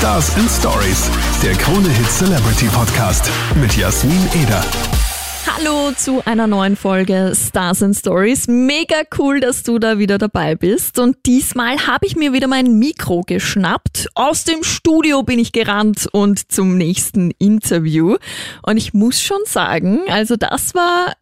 Stars 0.00 0.34
and 0.36 0.50
Stories, 0.50 1.10
der 1.42 1.52
Krone 1.52 1.90
Hit 1.90 2.10
Celebrity 2.10 2.68
Podcast 2.68 3.30
mit 3.60 3.76
Jasmin 3.76 4.26
Eder. 4.32 4.64
Hallo 5.46 5.92
zu 5.94 6.24
einer 6.24 6.46
neuen 6.46 6.74
Folge 6.74 7.34
Stars 7.36 7.82
and 7.82 7.94
Stories. 7.94 8.48
Mega 8.48 9.02
cool, 9.18 9.40
dass 9.40 9.62
du 9.62 9.78
da 9.78 9.98
wieder 9.98 10.16
dabei 10.16 10.54
bist. 10.54 10.98
Und 10.98 11.18
diesmal 11.26 11.86
habe 11.86 12.06
ich 12.06 12.16
mir 12.16 12.32
wieder 12.32 12.48
mein 12.48 12.78
Mikro 12.78 13.20
geschnappt. 13.26 14.08
Aus 14.14 14.44
dem 14.44 14.64
Studio 14.64 15.22
bin 15.22 15.38
ich 15.38 15.52
gerannt 15.52 16.08
und 16.12 16.50
zum 16.50 16.78
nächsten 16.78 17.32
Interview. 17.32 18.16
Und 18.62 18.78
ich 18.78 18.94
muss 18.94 19.20
schon 19.20 19.42
sagen, 19.44 20.00
also 20.08 20.36
das 20.36 20.74
war 20.74 21.12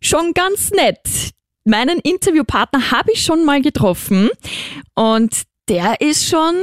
schon 0.00 0.32
ganz 0.32 0.70
nett. 0.70 1.32
Meinen 1.64 1.98
Interviewpartner 1.98 2.92
habe 2.92 3.12
ich 3.12 3.22
schon 3.22 3.44
mal 3.44 3.60
getroffen 3.60 4.30
und 4.94 5.42
der 5.68 6.00
ist 6.00 6.26
schon 6.26 6.54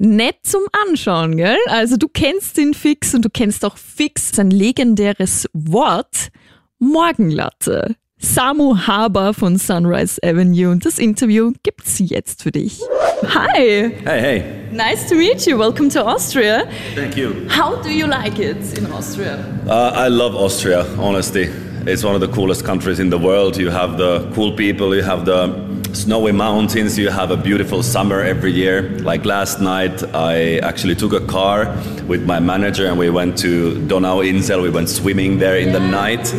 nett 0.00 0.36
zum 0.42 0.62
Anschauen, 0.86 1.36
gell? 1.36 1.56
Also 1.68 1.96
du 1.96 2.08
kennst 2.08 2.58
ihn 2.58 2.74
fix 2.74 3.14
und 3.14 3.24
du 3.24 3.30
kennst 3.30 3.64
auch 3.64 3.76
fix 3.76 4.30
sein 4.34 4.50
legendäres 4.50 5.48
Wort 5.52 6.30
Morgenlatte. 6.78 7.96
Samu 8.18 8.76
Haber 8.86 9.34
von 9.34 9.58
Sunrise 9.58 10.20
Avenue 10.22 10.70
und 10.70 10.86
das 10.86 10.98
Interview 10.98 11.52
gibt's 11.62 11.98
jetzt 11.98 12.42
für 12.42 12.50
dich. 12.50 12.80
Hi. 13.22 13.92
Hey, 14.04 14.20
hey. 14.20 14.42
Nice 14.72 15.06
to 15.08 15.14
meet 15.14 15.46
you. 15.46 15.58
Welcome 15.58 15.90
to 15.90 16.00
Austria. 16.00 16.64
Thank 16.94 17.16
you. 17.16 17.46
How 17.48 17.76
do 17.82 17.90
you 17.90 18.06
like 18.06 18.38
it 18.38 18.78
in 18.78 18.86
Austria? 18.90 19.38
Uh, 19.66 19.92
I 19.94 20.08
love 20.08 20.34
Austria, 20.34 20.86
honestly. 20.98 21.50
It's 21.86 22.02
one 22.02 22.14
of 22.14 22.20
the 22.20 22.28
coolest 22.28 22.64
countries 22.64 22.98
in 22.98 23.10
the 23.10 23.18
world. 23.18 23.58
You 23.58 23.70
have 23.70 23.98
the 23.98 24.30
cool 24.34 24.56
people, 24.56 24.96
you 24.96 25.02
have 25.02 25.26
the 25.26 25.73
snowy 25.94 26.32
mountains, 26.32 26.98
you 26.98 27.08
have 27.08 27.30
a 27.30 27.36
beautiful 27.36 27.82
summer 27.82 28.20
every 28.20 28.52
year. 28.52 28.82
Like 29.00 29.24
last 29.24 29.60
night, 29.60 30.02
I 30.14 30.58
actually 30.58 30.94
took 30.94 31.12
a 31.12 31.24
car 31.26 31.66
with 32.06 32.26
my 32.26 32.40
manager 32.40 32.86
and 32.86 32.98
we 32.98 33.10
went 33.10 33.38
to 33.38 33.74
Donauinsel. 33.86 34.62
We 34.62 34.70
went 34.70 34.88
swimming 34.88 35.38
there 35.38 35.56
in 35.56 35.72
the 35.72 35.80
night. 35.80 36.32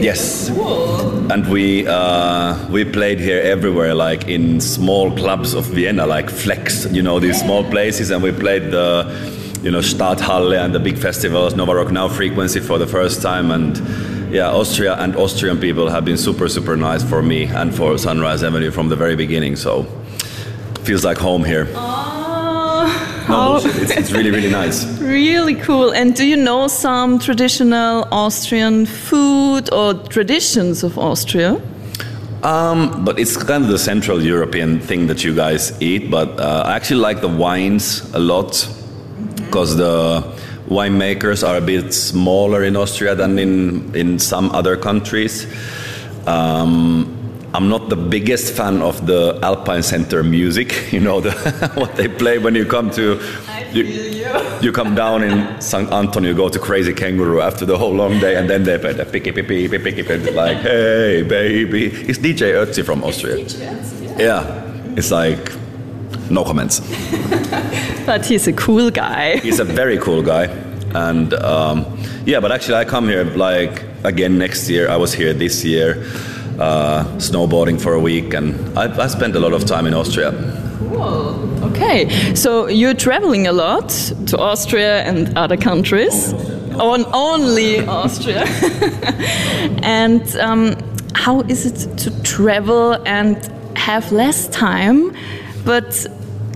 Yes. 0.00 0.48
And 0.48 1.48
we 1.50 1.86
uh, 1.86 2.68
we 2.70 2.84
played 2.84 3.18
here 3.18 3.40
everywhere, 3.40 3.94
like 3.94 4.28
in 4.28 4.60
small 4.60 5.10
clubs 5.16 5.54
of 5.54 5.64
Vienna, 5.64 6.06
like 6.06 6.30
Flex, 6.30 6.86
you 6.92 7.02
know, 7.02 7.18
these 7.18 7.40
small 7.40 7.64
places, 7.64 8.10
and 8.10 8.22
we 8.22 8.30
played 8.30 8.70
the 8.70 9.04
you 9.62 9.72
know 9.72 9.80
Stadthalle 9.80 10.56
and 10.56 10.72
the 10.72 10.78
big 10.78 10.96
festivals, 10.98 11.56
Nova 11.56 11.74
Rock 11.74 11.90
Now 11.90 12.08
Frequency 12.08 12.60
for 12.60 12.78
the 12.78 12.86
first 12.86 13.22
time, 13.22 13.50
and 13.50 13.76
yeah, 14.30 14.50
Austria 14.50 14.94
and 14.94 15.16
Austrian 15.16 15.58
people 15.58 15.88
have 15.88 16.04
been 16.04 16.16
super 16.16 16.48
super 16.48 16.76
nice 16.76 17.02
for 17.02 17.22
me 17.22 17.44
and 17.44 17.74
for 17.74 17.98
Sunrise 17.98 18.42
Avenue 18.42 18.70
from 18.70 18.88
the 18.88 18.96
very 18.96 19.16
beginning. 19.16 19.56
So 19.56 19.84
feels 20.84 21.04
like 21.04 21.18
home 21.18 21.44
here. 21.44 21.64
No 23.28 23.60
bullshit. 23.60 23.82
It's, 23.82 23.96
it's 23.96 24.12
really 24.12 24.30
really 24.30 24.50
nice. 24.50 24.84
really 25.00 25.54
cool. 25.54 25.92
And 25.92 26.14
do 26.14 26.24
you 26.24 26.36
know 26.36 26.68
some 26.68 27.18
traditional 27.18 28.06
Austrian 28.12 28.86
food 28.86 29.72
or 29.72 29.94
traditions 29.94 30.84
of 30.84 30.98
Austria? 30.98 31.60
Um, 32.42 33.04
but 33.04 33.18
it's 33.18 33.36
kind 33.36 33.64
of 33.64 33.70
the 33.70 33.78
Central 33.78 34.22
European 34.22 34.78
thing 34.78 35.08
that 35.08 35.24
you 35.24 35.34
guys 35.34 35.72
eat. 35.82 36.10
But 36.10 36.38
uh, 36.38 36.62
I 36.66 36.76
actually 36.76 37.00
like 37.00 37.20
the 37.20 37.28
wines 37.28 38.08
a 38.14 38.18
lot 38.18 38.68
because 39.36 39.76
the 39.76 40.22
winemakers 40.68 41.46
are 41.46 41.56
a 41.56 41.60
bit 41.60 41.92
smaller 41.94 42.64
in 42.64 42.76
Austria 42.76 43.14
than 43.14 43.38
in 43.38 43.94
in 43.94 44.18
some 44.18 44.50
other 44.50 44.76
countries. 44.76 45.46
Um, 46.26 47.12
I'm 47.54 47.70
not 47.70 47.88
the 47.88 47.96
biggest 47.96 48.52
fan 48.54 48.82
of 48.82 49.06
the 49.06 49.38
Alpine 49.42 49.82
Center 49.82 50.22
music. 50.22 50.74
You 50.92 51.00
know 51.00 51.20
the, 51.20 51.32
what 51.74 51.96
they 51.96 52.08
play 52.08 52.38
when 52.38 52.54
you 52.54 52.64
come 52.64 52.90
to. 52.92 53.20
You, 53.72 53.84
you 54.60 54.72
come 54.72 54.94
down 54.94 55.22
in 55.22 55.60
St. 55.60 55.90
Anton, 55.92 56.24
you 56.24 56.34
go 56.34 56.48
to 56.48 56.58
Crazy 56.58 56.92
Kangaroo 56.94 57.40
after 57.40 57.66
the 57.66 57.76
whole 57.76 57.92
long 57.92 58.18
day, 58.18 58.36
and 58.36 58.48
then 58.48 58.64
they 58.64 58.78
play 58.78 58.92
the 58.92 59.04
picky 59.04 59.32
picky 59.32 59.68
picky 59.68 59.78
picky, 59.78 60.02
picky 60.02 60.30
like, 60.30 60.58
hey 60.58 61.22
baby. 61.22 61.86
It's 61.86 62.18
DJ 62.18 62.54
Ötzi 62.54 62.84
from 62.84 63.04
Austria. 63.04 63.36
Yeah, 64.18 64.42
it's 64.96 65.10
like 65.10 65.52
no 66.30 66.44
comments. 66.44 66.80
But 68.06 68.24
he's 68.24 68.46
a 68.46 68.52
cool 68.52 68.90
guy. 68.90 69.38
He's 69.38 69.58
a 69.58 69.64
very 69.64 69.98
cool 69.98 70.22
guy, 70.22 70.44
and 70.94 71.34
um, 71.34 71.84
yeah. 72.24 72.38
But 72.38 72.52
actually, 72.52 72.76
I 72.76 72.84
come 72.84 73.08
here 73.08 73.24
like 73.24 73.82
again 74.04 74.38
next 74.38 74.70
year. 74.70 74.88
I 74.88 74.96
was 74.96 75.12
here 75.12 75.34
this 75.34 75.64
year, 75.64 76.04
uh, 76.60 77.04
snowboarding 77.18 77.80
for 77.80 77.94
a 77.94 78.00
week, 78.00 78.32
and 78.32 78.78
I, 78.78 78.84
I 78.96 79.08
spent 79.08 79.34
a 79.34 79.40
lot 79.40 79.52
of 79.52 79.64
time 79.64 79.86
in 79.86 79.94
Austria. 79.94 80.30
Cool. 80.78 81.64
Okay, 81.64 82.08
so 82.34 82.68
you're 82.68 82.94
traveling 82.94 83.48
a 83.48 83.52
lot 83.52 83.88
to 84.26 84.38
Austria 84.38 85.02
and 85.02 85.36
other 85.36 85.56
countries. 85.56 86.32
On 86.78 87.04
only 87.12 87.84
Austria. 87.86 88.44
and 89.82 90.36
um, 90.36 90.76
how 91.14 91.40
is 91.40 91.66
it 91.66 91.98
to 91.98 92.22
travel 92.22 92.92
and 93.06 93.36
have 93.76 94.12
less 94.12 94.46
time? 94.48 95.16
But 95.64 96.06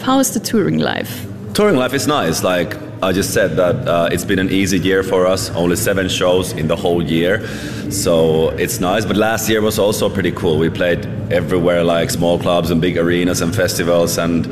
how 0.02 0.18
is 0.18 0.32
the 0.32 0.40
touring 0.40 0.78
life? 0.78 1.26
Touring 1.54 1.76
life 1.76 1.92
is 1.92 2.06
nice. 2.06 2.42
Like 2.42 2.76
I 3.02 3.12
just 3.12 3.32
said, 3.34 3.56
that 3.56 3.88
uh, 3.88 4.08
it's 4.12 4.24
been 4.24 4.38
an 4.38 4.50
easy 4.50 4.78
year 4.78 5.02
for 5.02 5.26
us. 5.26 5.50
Only 5.50 5.76
seven 5.76 6.08
shows 6.08 6.52
in 6.52 6.68
the 6.68 6.76
whole 6.76 7.02
year, 7.02 7.46
so 7.90 8.50
it's 8.50 8.80
nice. 8.80 9.04
But 9.04 9.16
last 9.16 9.48
year 9.48 9.60
was 9.60 9.78
also 9.78 10.08
pretty 10.08 10.32
cool. 10.32 10.58
We 10.58 10.70
played 10.70 11.06
everywhere, 11.30 11.84
like 11.84 12.10
small 12.10 12.38
clubs 12.38 12.70
and 12.70 12.80
big 12.80 12.96
arenas 12.96 13.40
and 13.40 13.54
festivals. 13.54 14.18
And 14.18 14.46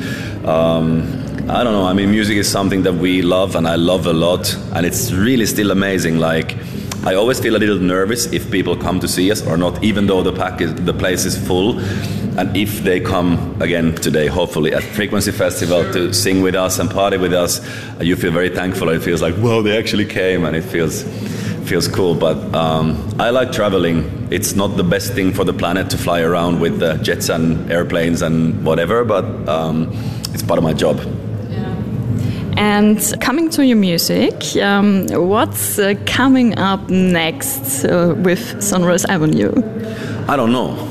um, 0.47 1.03
I 1.49 1.65
don't 1.65 1.73
know. 1.73 1.87
I 1.87 1.93
mean, 1.93 2.11
music 2.11 2.37
is 2.37 2.51
something 2.51 2.83
that 2.83 2.95
we 2.95 3.23
love, 3.23 3.55
and 3.55 3.67
I 3.67 3.77
love 3.77 4.07
a 4.07 4.13
lot. 4.13 4.55
And 4.75 4.85
it's 4.85 5.13
really 5.13 5.47
still 5.47 5.71
amazing. 5.71 6.19
Like. 6.19 6.57
I 7.05 7.15
always 7.15 7.39
feel 7.39 7.55
a 7.55 7.59
little 7.59 7.79
nervous 7.79 8.27
if 8.33 8.51
people 8.51 8.77
come 8.77 8.99
to 9.01 9.07
see 9.07 9.31
us 9.31 9.47
or 9.47 9.57
not, 9.57 9.83
even 9.85 10.09
though 10.09 10.23
the 10.23 10.33
pack 10.33 10.61
is, 10.61 10.75
the 10.75 10.93
place 10.93 11.25
is 11.25 11.39
full. 11.39 11.81
And 12.39 12.57
if 12.57 12.85
they 12.85 13.01
come 13.01 13.61
again 13.61 13.97
today, 13.97 14.29
hopefully 14.29 14.73
at 14.73 14.85
Frequency 14.85 15.33
Festival 15.33 15.83
to 15.93 16.13
sing 16.13 16.41
with 16.41 16.55
us 16.55 16.79
and 16.79 16.89
party 16.89 17.17
with 17.17 17.35
us, 17.35 17.59
uh, 17.99 18.05
you 18.05 18.15
feel 18.15 18.31
very 18.31 18.49
thankful. 18.49 18.91
It 18.91 19.03
feels 19.03 19.21
like, 19.21 19.37
wow, 19.39 19.61
they 19.61 19.77
actually 19.77 20.07
came, 20.07 20.45
and 20.45 20.55
it 20.55 20.63
feels 20.63 21.03
feels 21.69 21.89
cool. 21.89 22.15
But 22.15 22.37
um, 22.55 22.97
I 23.19 23.31
like 23.31 23.51
traveling. 23.51 24.29
It's 24.31 24.55
not 24.55 24.77
the 24.77 24.85
best 24.85 25.15
thing 25.15 25.33
for 25.33 25.43
the 25.43 25.53
planet 25.53 25.91
to 25.91 25.99
fly 25.99 26.21
around 26.21 26.61
with 26.61 26.81
uh, 26.81 26.99
jets 26.99 27.29
and 27.29 27.73
airplanes 27.73 28.23
and 28.23 28.65
whatever, 28.65 29.05
but 29.05 29.25
um, 29.49 29.91
it's 30.33 30.45
part 30.45 30.59
of 30.59 30.65
my 30.65 30.73
job. 30.73 31.01
And 32.57 33.01
coming 33.21 33.51
to 33.51 33.67
your 33.67 33.77
music, 33.77 34.57
um, 34.63 35.07
what's 35.09 35.79
uh, 35.79 35.95
coming 36.07 36.57
up 36.57 36.89
next 36.89 37.85
uh, 37.85 38.15
with 38.17 38.63
Sunrise 38.63 39.05
Avenue? 39.07 39.53
I 40.29 40.37
don't 40.37 40.53
know. 40.53 40.88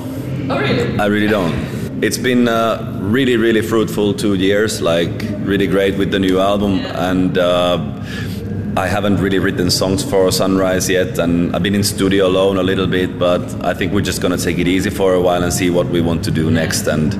Oh, 0.49 0.57
really? 0.57 0.97
I 0.97 1.07
really 1.07 1.27
don't. 1.27 1.53
It's 2.01 2.17
been 2.17 2.47
uh, 2.47 2.99
really, 3.01 3.35
really 3.35 3.61
fruitful 3.61 4.13
two 4.13 4.35
years, 4.35 4.81
like 4.81 5.09
really 5.39 5.67
great 5.67 5.97
with 5.97 6.11
the 6.11 6.19
new 6.19 6.39
album. 6.39 6.79
And 6.85 7.37
uh, 7.37 7.77
I 8.77 8.87
haven't 8.87 9.17
really 9.17 9.39
written 9.39 9.69
songs 9.69 10.09
for 10.09 10.31
Sunrise 10.31 10.89
yet. 10.89 11.19
And 11.19 11.53
I've 11.53 11.63
been 11.63 11.75
in 11.75 11.83
studio 11.83 12.27
alone 12.27 12.57
a 12.57 12.63
little 12.63 12.87
bit, 12.87 13.19
but 13.19 13.41
I 13.65 13.73
think 13.73 13.91
we're 13.91 13.99
just 13.99 14.21
going 14.21 14.37
to 14.37 14.41
take 14.41 14.57
it 14.57 14.69
easy 14.69 14.89
for 14.89 15.15
a 15.15 15.21
while 15.21 15.43
and 15.43 15.51
see 15.51 15.69
what 15.69 15.87
we 15.87 15.99
want 15.99 16.23
to 16.25 16.31
do 16.31 16.49
next. 16.49 16.87
And 16.87 17.13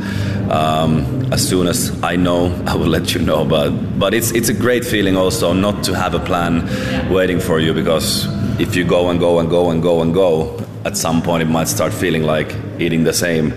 um, 0.49 1.27
as 1.33 1.45
soon 1.45 1.67
as 1.67 2.01
I 2.03 2.15
know, 2.15 2.45
I 2.67 2.75
will 2.75 2.87
let 2.87 3.13
you 3.13 3.21
know. 3.21 3.43
But, 3.43 3.71
but 3.99 4.13
it's, 4.13 4.31
it's 4.31 4.47
a 4.47 4.53
great 4.53 4.85
feeling 4.85 5.17
also 5.17 5.51
not 5.51 5.83
to 5.83 5.93
have 5.95 6.13
a 6.13 6.19
plan 6.19 6.63
waiting 7.11 7.41
for 7.41 7.59
you 7.59 7.73
because 7.73 8.25
if 8.57 8.73
you 8.73 8.85
go 8.85 9.09
and 9.09 9.19
go 9.19 9.39
and 9.39 9.49
go 9.49 9.71
and 9.71 9.83
go 9.83 10.01
and 10.01 10.13
go, 10.13 10.66
at 10.85 10.97
some 10.97 11.21
point 11.21 11.43
it 11.43 11.49
might 11.49 11.67
start 11.67 11.93
feeling 11.93 12.23
like 12.23 12.53
eating 12.79 13.03
the 13.03 13.13
same 13.13 13.51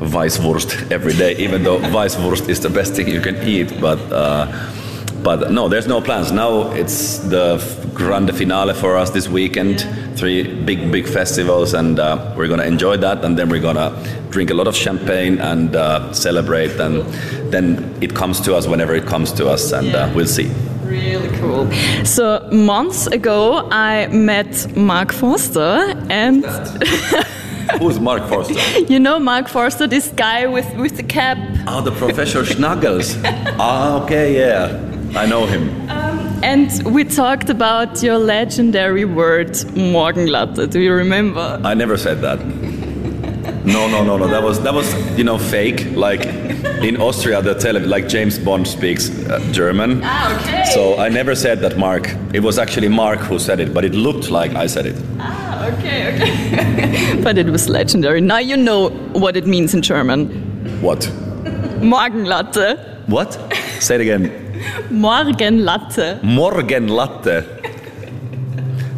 Weisswurst 0.00 0.90
every 0.90 1.14
day, 1.14 1.36
even 1.36 1.62
though 1.62 1.78
Weisswurst 1.94 2.48
is 2.48 2.60
the 2.60 2.70
best 2.70 2.94
thing 2.94 3.08
you 3.08 3.20
can 3.20 3.36
eat. 3.46 3.80
But 3.80 4.00
uh, 4.12 4.46
but 5.22 5.50
no, 5.50 5.68
there's 5.68 5.86
no 5.86 6.00
plans. 6.02 6.30
Now 6.30 6.70
it's 6.72 7.18
the 7.18 7.58
grande 7.94 8.36
finale 8.36 8.74
for 8.74 8.96
us 8.96 9.10
this 9.10 9.26
weekend. 9.26 9.80
Three 10.16 10.42
big 10.42 10.92
big 10.92 11.08
festivals, 11.08 11.74
and 11.74 11.98
uh, 11.98 12.34
we're 12.36 12.48
gonna 12.48 12.64
enjoy 12.64 12.98
that. 12.98 13.24
And 13.24 13.38
then 13.38 13.48
we're 13.48 13.62
gonna 13.62 13.90
drink 14.30 14.50
a 14.50 14.54
lot 14.54 14.66
of 14.66 14.76
champagne 14.76 15.38
and 15.38 15.74
uh, 15.74 16.12
celebrate. 16.12 16.78
And 16.78 17.02
then 17.50 17.96
it 18.02 18.14
comes 18.14 18.40
to 18.42 18.54
us 18.54 18.66
whenever 18.66 18.94
it 18.94 19.06
comes 19.06 19.32
to 19.32 19.48
us, 19.48 19.72
and 19.72 19.94
uh, 19.94 20.12
we'll 20.14 20.26
see. 20.26 20.50
Really 20.84 21.30
cool. 21.38 21.70
So, 22.04 22.46
months 22.52 23.06
ago, 23.06 23.66
I 23.70 24.06
met 24.08 24.76
Mark 24.76 25.12
Forster, 25.12 25.93
and 26.14 26.44
Who's 27.80 27.98
Mark 27.98 28.28
Forster? 28.28 28.54
you 28.92 29.00
know 29.00 29.18
Mark 29.18 29.48
Forster, 29.48 29.86
this 29.88 30.08
guy 30.08 30.46
with, 30.46 30.68
with 30.76 30.96
the 30.96 31.02
cap. 31.02 31.38
Oh, 31.66 31.80
the 31.80 31.90
Professor 31.92 32.42
Schnuggles. 32.44 33.08
ah, 33.58 34.02
okay, 34.02 34.26
yeah, 34.42 35.20
I 35.20 35.26
know 35.26 35.46
him. 35.46 35.62
And 36.42 36.70
we 36.94 37.04
talked 37.04 37.48
about 37.50 38.02
your 38.02 38.18
legendary 38.18 39.06
word, 39.06 39.52
Morgenlatte. 39.92 40.70
Do 40.70 40.78
you 40.80 40.92
remember? 40.92 41.60
I 41.64 41.74
never 41.74 41.96
said 41.96 42.20
that. 42.20 42.38
No, 43.64 43.88
no, 43.88 44.04
no, 44.04 44.18
no. 44.18 44.26
That 44.28 44.42
was 44.42 44.60
that 44.62 44.74
was 44.74 44.86
you 45.18 45.24
know 45.24 45.38
fake. 45.38 45.80
Like 45.96 46.26
in 46.88 47.00
Austria, 47.00 47.40
the 47.40 47.54
tele 47.54 47.80
like 47.80 48.08
James 48.08 48.38
Bond 48.38 48.66
speaks 48.68 49.08
uh, 49.08 49.40
German. 49.52 50.02
Ah, 50.04 50.36
okay. 50.36 50.64
So 50.74 50.98
I 50.98 51.08
never 51.08 51.34
said 51.34 51.60
that 51.60 51.78
Mark. 51.78 52.04
It 52.34 52.40
was 52.42 52.58
actually 52.58 52.88
Mark 52.88 53.20
who 53.20 53.38
said 53.38 53.58
it, 53.60 53.72
but 53.72 53.82
it 53.84 53.94
looked 53.94 54.30
like 54.30 54.54
I 54.64 54.66
said 54.68 54.84
it. 54.86 54.96
Ah, 55.18 55.43
okay, 55.72 56.14
okay. 56.14 57.20
but 57.24 57.38
it 57.38 57.46
was 57.46 57.68
legendary. 57.68 58.20
Now 58.20 58.38
you 58.38 58.56
know 58.56 58.90
what 59.12 59.36
it 59.36 59.46
means 59.46 59.74
in 59.74 59.82
German. 59.82 60.28
What? 60.80 61.00
Morgenlatte. 61.80 63.08
What? 63.08 63.32
Say 63.80 63.96
it 63.96 64.00
again. 64.02 64.30
Morgenlatte. 64.90 66.20
Morgenlatte. 66.22 67.62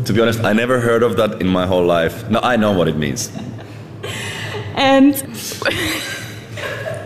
To 0.05 0.13
be 0.13 0.21
honest, 0.21 0.41
I 0.41 0.53
never 0.53 0.79
heard 0.81 1.03
of 1.03 1.17
that 1.17 1.41
in 1.41 1.49
my 1.49 1.67
whole 1.67 1.85
life. 1.85 2.29
No, 2.31 2.41
I 2.43 2.57
know 2.57 2.73
what 2.73 2.87
it 2.89 2.97
means. 2.97 3.31
And 4.77 5.15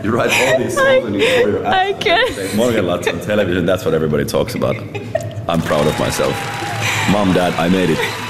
You 0.03 0.11
write 0.11 0.31
all 0.31 0.57
these 0.57 0.75
songs 0.75 1.05
and 1.05 1.15
you 1.15 1.21
pour 1.41 1.49
your 1.49 1.65
ass 1.65 1.73
I 1.75 1.93
can. 1.93 2.33
Say 2.33 2.47
Morgenlatte 2.55 3.13
on 3.13 3.19
television, 3.21 3.65
that's 3.65 3.85
what 3.85 3.93
everybody 3.93 4.25
talks 4.25 4.55
about. 4.55 4.75
I'm 5.47 5.61
proud 5.61 5.85
of 5.85 5.97
myself. 5.99 6.33
Mom, 7.11 7.33
dad, 7.33 7.53
I 7.53 7.69
made 7.69 7.91
it. 7.91 8.20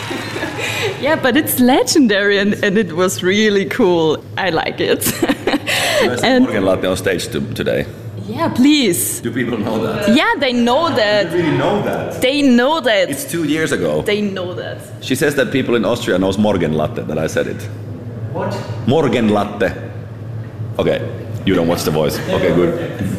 Yeah, 1.01 1.15
but 1.21 1.36
it's 1.36 1.59
legendary 1.59 2.38
and, 2.38 2.53
and 2.63 2.77
it 2.77 2.94
was 2.94 3.24
really 3.24 3.65
cool. 3.65 4.24
I 4.38 4.50
like 4.51 4.80
it. 4.80 5.00
There's 6.01 6.21
And- 6.24 6.45
Morgenlatte 6.48 6.89
on 6.89 6.98
stage 6.98 7.27
to, 7.30 7.39
today. 7.53 7.86
yeah, 8.27 8.50
please. 8.50 9.19
Do 9.21 9.31
people 9.31 9.57
know 9.57 9.80
that? 9.81 10.15
Yeah, 10.15 10.33
they 10.39 10.53
know 10.53 10.89
that. 10.95 11.31
really 11.33 11.57
know 11.57 11.81
that? 11.83 12.21
They 12.21 12.42
know 12.44 12.80
that. 12.81 13.09
It's 13.09 13.25
two 13.25 13.44
years 13.45 13.71
ago. 13.71 14.01
They 14.03 14.21
know 14.21 14.53
that. 14.53 14.77
She 15.03 15.15
says 15.15 15.33
that 15.36 15.51
people 15.51 15.75
in 15.75 15.86
Austria 15.86 16.18
knows 16.19 16.38
Morgenlatte, 16.38 17.07
that 17.07 17.18
I 17.18 17.27
said 17.27 17.48
it. 17.48 17.62
What? 18.33 18.51
Morgenlatte. 18.86 19.69
Okay, 20.77 21.00
you 21.45 21.56
don't 21.56 21.68
watch 21.68 21.83
The 21.83 21.92
Voice. 21.92 22.18
Okay, 22.30 22.53
good. 22.56 22.74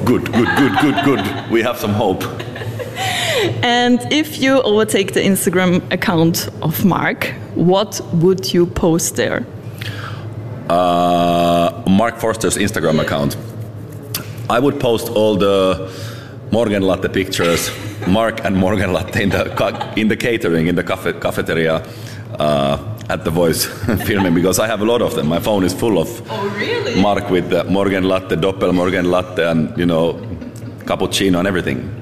Good, 0.06 0.24
good, 0.32 0.48
good, 0.56 0.72
good, 0.80 1.04
good. 1.04 1.50
We 1.50 1.62
have 1.62 1.78
some 1.78 1.92
hope. 1.92 2.22
And 3.62 4.00
if 4.12 4.40
you 4.40 4.62
overtake 4.62 5.12
the 5.14 5.20
Instagram 5.20 5.82
account 5.92 6.48
of 6.62 6.84
Mark, 6.84 7.26
what 7.54 8.00
would 8.14 8.52
you 8.54 8.66
post 8.66 9.16
there? 9.16 9.44
Uh, 10.68 11.82
Mark 11.88 12.18
Forster's 12.18 12.56
Instagram 12.56 13.00
account. 13.00 13.36
I 14.48 14.58
would 14.58 14.78
post 14.80 15.08
all 15.08 15.36
the 15.36 15.90
Morgenlatte 16.50 17.12
pictures, 17.12 17.70
Mark 18.06 18.44
and 18.44 18.56
Morgenlatte 18.56 19.20
in 19.20 19.30
the 19.30 19.92
in 19.96 20.08
the 20.08 20.16
catering 20.16 20.66
in 20.68 20.74
the 20.74 20.84
cafe, 20.84 21.12
cafeteria 21.14 21.82
uh, 22.38 22.78
at 23.08 23.24
the 23.24 23.30
Voice 23.30 23.64
filming 24.06 24.34
because 24.34 24.58
I 24.58 24.66
have 24.66 24.82
a 24.82 24.84
lot 24.84 25.02
of 25.02 25.14
them. 25.14 25.28
My 25.28 25.40
phone 25.40 25.64
is 25.64 25.74
full 25.74 25.98
of 25.98 26.08
Oh, 26.30 26.48
really? 26.56 27.00
Mark 27.00 27.30
with 27.30 27.48
the 27.50 27.64
Morgenlatte, 27.64 28.36
Doppel 28.40 28.72
Morgenlatte, 28.72 29.50
and 29.50 29.76
you 29.78 29.86
know, 29.86 30.14
cappuccino 30.84 31.38
and 31.38 31.48
everything. 31.48 32.01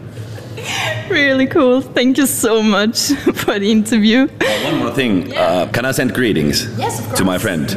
Really 1.11 1.47
cool. 1.47 1.81
Thank 1.81 2.19
you 2.19 2.27
so 2.27 2.62
much 2.62 3.12
for 3.35 3.59
the 3.59 3.71
interview. 3.71 4.29
Uh, 4.41 4.71
one 4.71 4.79
more 4.79 4.91
thing. 4.95 5.33
Uh, 5.37 5.67
can 5.73 5.85
I 5.85 5.93
send 5.93 6.15
greetings 6.15 6.69
Yes, 6.79 7.01
of 7.01 7.15
to 7.17 7.25
my 7.25 7.39
friend? 7.39 7.69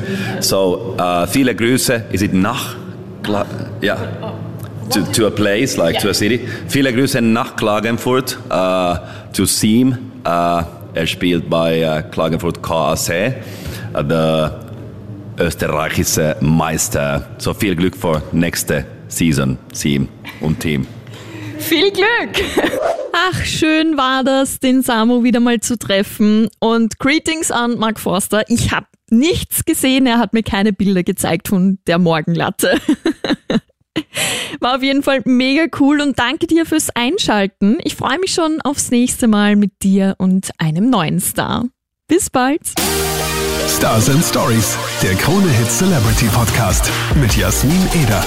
So, 0.42 0.96
uh, 1.00 1.26
viele 1.26 1.56
Grüße. 1.56 2.04
Is 2.12 2.22
it 2.22 2.34
nach? 2.34 2.76
Yeah. 3.82 3.98
To, 4.92 5.04
to 5.14 5.28
a 5.28 5.32
place, 5.32 5.78
like 5.78 6.00
to 6.02 6.10
a 6.10 6.14
city. 6.14 6.40
Viele 6.68 6.92
Grüße 6.94 7.22
nach 7.22 7.56
Klagenfurt, 7.56 8.38
uh, 8.52 8.98
to 9.34 9.46
Siem. 9.46 10.12
Uh, 10.26 10.64
er 10.94 11.08
spielt 11.08 11.50
bei 11.50 11.82
uh, 11.84 12.04
Klagenfurt 12.12 12.62
KAC, 12.62 13.34
the 14.08 14.50
österreichische 15.40 16.36
Meister. 16.42 17.28
So 17.38 17.54
viel 17.54 17.76
Glück 17.76 17.96
für 17.96 18.22
nächste 18.32 18.86
Season, 19.08 19.58
Siem 19.74 20.08
und 20.42 20.60
Team. 20.60 20.86
Viel 21.64 21.92
Glück! 21.92 22.44
Ach, 23.14 23.46
schön 23.46 23.98
war 23.98 24.24
das, 24.24 24.60
den 24.60 24.82
Samu 24.82 25.24
wieder 25.24 25.40
mal 25.40 25.60
zu 25.60 25.78
treffen. 25.78 26.50
Und 26.60 27.00
Greetings 27.00 27.52
an 27.52 27.78
Mark 27.78 28.00
Forster. 28.00 28.44
Ich 28.48 28.72
habe 28.72 28.88
nichts 29.10 29.66
gesehen, 29.66 30.06
er 30.06 30.20
hat 30.20 30.34
mir 30.34 30.44
keine 30.44 30.74
Bilder 30.74 31.04
gezeigt 31.04 31.48
von 31.48 31.80
der 31.88 32.00
Morgenlatte. 32.00 32.80
War 34.60 34.78
auf 34.78 34.84
jeden 34.84 35.04
Fall 35.04 35.22
mega 35.26 35.66
cool 35.80 36.02
und 36.02 36.18
danke 36.18 36.48
dir 36.48 36.66
fürs 36.66 36.90
Einschalten. 36.90 37.78
Ich 37.84 37.96
freue 37.96 38.20
mich 38.20 38.34
schon 38.34 38.62
aufs 38.62 38.92
nächste 38.92 39.28
Mal 39.28 39.56
mit 39.56 39.84
dir 39.84 40.16
und 40.18 40.52
einem 40.58 40.90
neuen 40.90 41.20
Star. 41.20 41.66
Bis 42.08 42.30
bald! 42.30 42.62
Stars 43.68 44.10
and 44.10 44.24
Stories, 44.24 44.78
der 45.02 45.16
Krone 45.16 45.50
Hit 45.50 45.72
Celebrity 45.72 46.26
Podcast 46.26 46.90
mit 47.16 47.36
Jasmin 47.36 47.88
Eder. 48.02 48.24